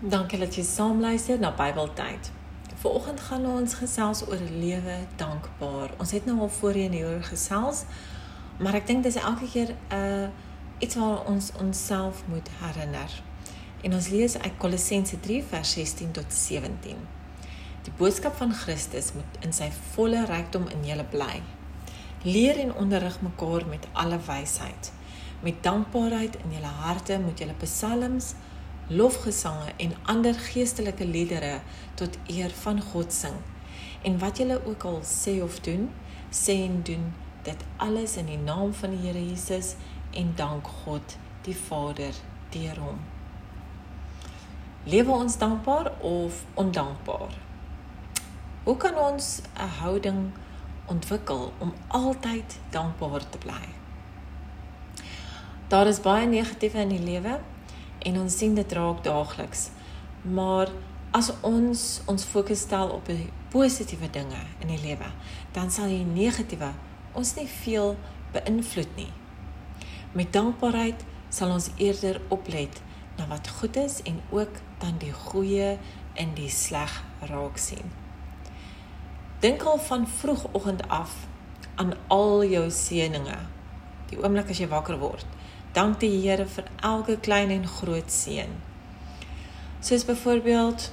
Dankie 0.00 0.38
dat 0.40 0.54
jy 0.56 0.62
saam 0.64 1.00
luister 1.00 1.36
na 1.38 1.50
Bybeltyd. 1.52 2.30
Vanoggend 2.80 3.20
gaan 3.20 3.42
ons 3.46 3.74
gesels 3.76 4.22
oor 4.24 4.40
lewe 4.48 4.94
dankbaar. 5.20 5.90
Ons 6.00 6.14
het 6.16 6.24
nou 6.24 6.38
al 6.40 6.48
voorheen 6.48 6.94
hieroor 6.96 7.26
gesels, 7.28 7.82
maar 8.56 8.78
ek 8.78 8.86
dink 8.88 9.04
dis 9.04 9.18
elke 9.20 9.44
keer 9.52 9.74
'n 9.74 9.98
uh, 9.98 10.28
iets 10.78 10.96
waar 10.96 11.26
ons 11.28 11.52
onsself 11.60 12.22
moet 12.32 12.48
herinner. 12.62 13.22
En 13.82 13.92
ons 13.94 14.08
lees 14.08 14.38
uit 14.38 14.56
Kolossense 14.56 15.20
3 15.20 15.44
vers 15.44 15.72
16 15.72 16.10
tot 16.10 16.32
17. 16.32 16.96
Die 17.82 17.92
boodskap 17.96 18.36
van 18.36 18.54
Christus 18.54 19.12
moet 19.12 19.44
in 19.44 19.52
sy 19.52 19.68
volle 19.92 20.24
rykdom 20.24 20.68
in 20.68 20.84
julle 20.84 21.04
bly. 21.04 21.42
Leer 22.22 22.56
en 22.56 22.74
onderrig 22.74 23.20
mekaar 23.20 23.66
met 23.68 23.86
alle 23.92 24.18
wysheid. 24.26 24.92
Met 25.40 25.62
dankbaarheid 25.62 26.36
in 26.44 26.56
julle 26.56 26.72
harte 26.88 27.18
moet 27.18 27.38
julle 27.38 27.60
psalms 27.60 28.34
lofgesange 28.90 29.72
en 29.76 29.94
ander 30.02 30.34
geestelike 30.34 31.06
liedere 31.06 31.60
tot 31.94 32.18
eer 32.26 32.50
van 32.50 32.80
God 32.82 33.12
sing. 33.12 33.36
En 34.02 34.18
wat 34.18 34.38
julle 34.42 34.58
ook 34.66 34.84
al 34.84 35.00
sê 35.06 35.38
of 35.42 35.60
doen, 35.60 35.90
sê 36.30 36.56
en 36.66 36.82
doen 36.82 37.12
dit 37.42 37.64
alles 37.76 38.16
in 38.16 38.26
die 38.26 38.38
naam 38.38 38.74
van 38.74 38.90
die 38.90 39.06
Here 39.06 39.22
Jesus 39.28 39.74
en 40.10 40.32
dank 40.36 40.66
God 40.84 41.16
die 41.46 41.56
Vader 41.56 42.14
deur 42.50 42.82
hom. 42.82 42.98
Lewe 44.84 45.12
ons 45.12 45.38
dankbaar 45.38 45.92
of 46.00 46.44
ondankbaar? 46.54 47.36
Hoe 48.64 48.76
kan 48.76 48.98
ons 48.98 49.40
'n 49.54 49.68
houding 49.80 50.30
ontwikkel 50.86 51.52
om 51.58 51.72
altyd 51.88 52.58
dankbaar 52.70 53.28
te 53.28 53.38
bly? 53.38 53.68
Daar 55.68 55.86
is 55.86 56.00
baie 56.00 56.26
negatiewe 56.26 56.78
in 56.78 56.88
die 56.88 57.02
lewe 57.02 57.40
en 58.06 58.20
ons 58.20 58.36
sien 58.38 58.54
dit 58.54 58.72
raak 58.72 59.04
daagliks. 59.04 59.68
Maar 60.22 60.72
as 61.16 61.32
ons 61.46 61.84
ons 62.10 62.24
fokus 62.24 62.64
stel 62.66 62.92
op 62.94 63.08
die 63.10 63.30
positiewe 63.50 64.10
dinge 64.12 64.40
in 64.62 64.70
die 64.70 64.80
lewe, 64.82 65.10
dan 65.52 65.70
sal 65.70 65.90
die 65.90 66.06
negatiewe 66.06 66.72
ons 67.18 67.34
nie 67.36 67.48
veel 67.50 67.96
beïnvloed 68.34 68.92
nie. 68.96 69.10
Met 70.14 70.32
dankbaarheid 70.34 71.02
sal 71.30 71.54
ons 71.54 71.70
eerder 71.78 72.20
oplet 72.34 72.80
na 73.18 73.26
wat 73.30 73.50
goed 73.60 73.76
is 73.76 74.00
en 74.02 74.20
ook 74.30 74.62
dan 74.82 74.98
die 75.02 75.12
goeie 75.12 75.76
in 76.18 76.34
die 76.34 76.50
sleg 76.50 77.02
raak 77.30 77.58
sien. 77.58 77.90
Dink 79.40 79.62
al 79.62 79.78
van 79.78 80.06
vroegoggend 80.08 80.88
af 80.88 81.14
aan 81.80 81.94
al 82.12 82.44
jou 82.44 82.66
seënings. 82.70 83.59
Die 84.10 84.18
oomblik 84.18 84.50
as 84.50 84.58
jy 84.58 84.66
wakker 84.68 84.98
word, 84.98 85.26
Dank 85.70 86.00
die 86.02 86.16
Here 86.24 86.48
vir 86.50 86.66
elke 86.82 87.14
klein 87.22 87.52
en 87.54 87.66
groot 87.70 88.10
seën. 88.10 88.50
Soos 89.86 90.02
byvoorbeeld 90.08 90.88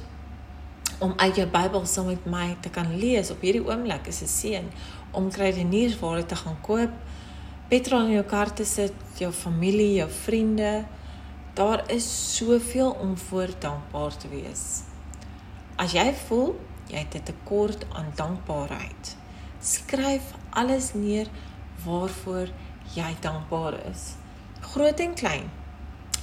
om 1.01 1.15
uit 1.17 1.39
jou 1.39 1.47
Bybel 1.49 1.87
saam 1.89 2.11
met 2.11 2.27
my 2.29 2.51
te 2.61 2.69
kan 2.69 2.91
lees 3.01 3.31
op 3.33 3.41
hierdie 3.41 3.63
oomblik 3.65 4.05
is 4.11 4.21
'n 4.21 4.29
seën 4.29 4.67
om 5.11 5.31
kruideniersware 5.31 6.25
te 6.25 6.35
gaan 6.35 6.61
koop, 6.61 6.93
petrol 7.69 8.05
in 8.05 8.11
jou 8.11 8.23
kar 8.23 8.53
te 8.53 8.65
sit, 8.65 8.93
jou 9.17 9.31
familie, 9.31 9.93
jou 9.93 10.09
vriende. 10.09 10.85
Daar 11.53 11.91
is 11.91 12.35
soveel 12.37 12.91
om 12.91 13.17
voor 13.17 13.49
dankbaar 13.59 14.17
te 14.17 14.27
wees. 14.27 14.83
As 15.75 15.91
jy 15.91 16.13
voel 16.13 16.55
jy 16.87 16.97
het 16.97 17.15
'n 17.15 17.23
tekort 17.23 17.85
aan 17.93 18.11
dankbaarheid, 18.15 19.17
skryf 19.59 20.33
alles 20.49 20.93
neer 20.93 21.27
waarvoor 21.85 22.47
jy 22.95 23.15
dankbaar 23.21 23.79
is 23.91 24.13
groot 24.67 24.99
en 24.99 25.13
klein. 25.13 25.51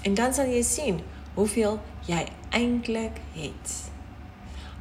En 0.02 0.14
dan 0.14 0.34
sal 0.34 0.46
jy 0.46 0.62
sien 0.62 1.00
hoeveel 1.34 1.80
jy 2.06 2.26
eintlik 2.54 3.20
het. 3.34 3.76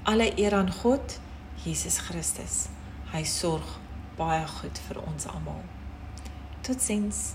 Alle 0.03 0.31
eer 0.39 0.53
aan 0.53 0.71
God, 0.81 1.19
Jesus 1.63 1.97
Christus. 1.97 2.67
Hy 3.13 3.23
sorg 3.23 3.77
baie 4.17 4.43
goed 4.47 4.81
vir 4.87 4.99
ons 5.07 5.27
almal. 5.31 5.63
Totsiens. 6.61 7.33